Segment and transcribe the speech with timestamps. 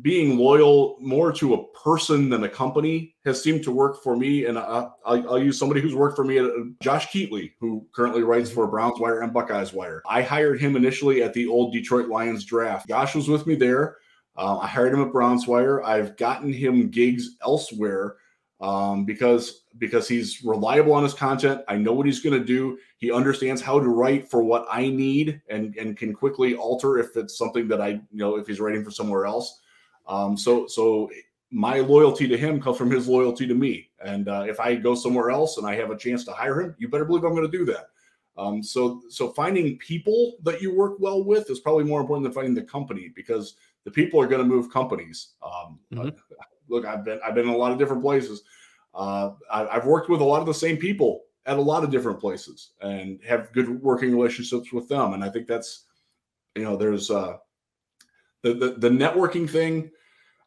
[0.00, 4.46] being loyal more to a person than a company has seemed to work for me.
[4.46, 6.48] And I, will use somebody who's worked for me, uh,
[6.80, 10.02] Josh Keatley, who currently writes for Browns Wire and Buckeyes Wire.
[10.06, 12.88] I hired him initially at the old Detroit Lions draft.
[12.88, 13.98] Josh was with me there.
[14.36, 15.82] Uh, I hired him at Browns Wire.
[15.82, 18.16] I've gotten him gigs elsewhere
[18.62, 21.62] um, because because he's reliable on his content.
[21.68, 22.78] I know what he's going to do.
[22.98, 27.16] He understands how to write for what I need and and can quickly alter if
[27.16, 29.60] it's something that I you know if he's writing for somewhere else.
[30.06, 31.10] Um, so so
[31.50, 33.90] my loyalty to him comes from his loyalty to me.
[34.02, 36.74] And uh, if I go somewhere else and I have a chance to hire him,
[36.78, 37.88] you better believe I'm going to do that.
[38.38, 42.32] Um, so so finding people that you work well with is probably more important than
[42.32, 45.32] finding the company because the people are going to move companies.
[45.42, 46.08] Um, mm-hmm
[46.72, 48.42] look, I've been I've been in a lot of different places.
[48.94, 51.90] Uh, I, I've worked with a lot of the same people at a lot of
[51.90, 55.14] different places and have good working relationships with them.
[55.14, 55.86] And I think that's,
[56.54, 57.36] you know, there's uh,
[58.42, 59.90] the, the, the networking thing,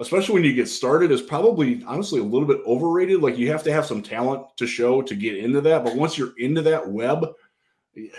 [0.00, 3.22] especially when you get started, is probably honestly a little bit overrated.
[3.22, 5.84] Like you have to have some talent to show to get into that.
[5.84, 7.26] But once you're into that web,
[7.94, 8.10] we,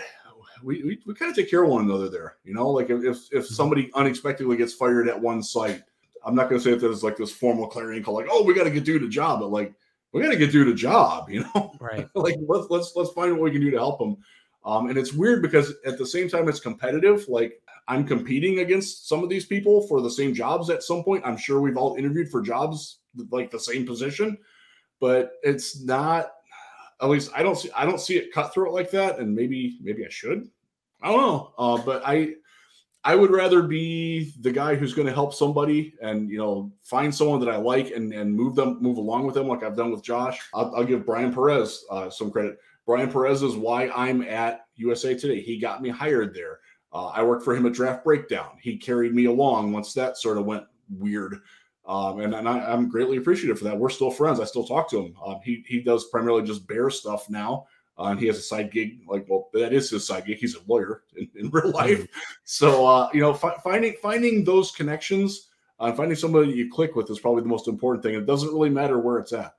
[0.62, 2.36] we, we kind of take care of one another there.
[2.44, 3.40] You know, like if, if mm-hmm.
[3.40, 5.82] somebody unexpectedly gets fired at one site,
[6.24, 8.54] I'm not going to say that it's like this formal clarion call, like, oh, we
[8.54, 9.74] got to get dude a job, but like,
[10.12, 11.72] we got to get dude a job, you know?
[11.80, 12.08] Right.
[12.14, 14.16] like, let's let's let's find what we can do to help them.
[14.64, 17.28] Um, and it's weird because at the same time, it's competitive.
[17.28, 21.24] Like, I'm competing against some of these people for the same jobs at some point.
[21.26, 24.38] I'm sure we've all interviewed for jobs like the same position,
[25.00, 26.30] but it's not.
[27.02, 29.18] At least I don't see I don't see it cutthroat like that.
[29.18, 30.48] And maybe maybe I should.
[31.02, 31.52] I don't know.
[31.58, 32.34] Uh, but I
[33.06, 37.14] I would rather be the guy who's going to help somebody and you know find
[37.14, 39.90] someone that I like and and move them move along with them like I've done
[39.90, 40.40] with Josh.
[40.54, 42.56] I'll, I'll give Brian Perez uh, some credit.
[42.86, 45.40] Brian Perez is why I'm at USA Today.
[45.40, 46.60] He got me hired there.
[46.94, 48.56] Uh, I worked for him at Draft Breakdown.
[48.62, 51.40] He carried me along once that sort of went weird.
[51.86, 53.76] Um, and, and I, am greatly appreciative for that.
[53.76, 54.40] We're still friends.
[54.40, 55.14] I still talk to him.
[55.24, 57.66] Um, he he does primarily just bear stuff now,
[57.98, 60.38] uh, and he has a side gig, like well, that is his side gig.
[60.38, 62.30] He's a lawyer in, in real life, mm-hmm.
[62.44, 67.10] so uh, you know, fi- finding finding those connections, uh, finding somebody you click with
[67.10, 68.14] is probably the most important thing.
[68.14, 69.52] It doesn't really matter where it's at.